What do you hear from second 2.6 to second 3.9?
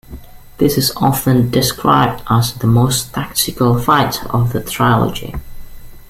most tactical